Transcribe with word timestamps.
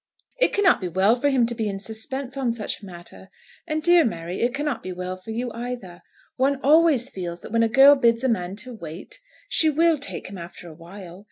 "It 0.39 0.51
cannot 0.51 0.81
be 0.81 0.87
well 0.87 1.15
for 1.15 1.29
him 1.29 1.45
to 1.45 1.53
be 1.53 1.67
in 1.69 1.77
suspense 1.77 2.35
on 2.35 2.51
such 2.51 2.81
a 2.81 2.85
matter; 2.87 3.29
and, 3.67 3.83
dear 3.83 4.03
Mary, 4.03 4.41
it 4.41 4.51
cannot 4.51 4.81
be 4.81 4.91
well 4.91 5.15
for 5.15 5.29
you 5.29 5.51
either. 5.51 6.01
One 6.37 6.59
always 6.63 7.11
feels 7.11 7.41
that 7.41 7.51
when 7.51 7.61
a 7.61 7.69
girl 7.69 7.93
bids 7.95 8.23
a 8.23 8.27
man 8.27 8.55
to 8.65 8.73
wait, 8.73 9.19
she 9.47 9.69
will 9.69 9.99
take 9.99 10.25
him 10.27 10.39
after 10.39 10.67
a 10.67 10.73
while. 10.73 11.19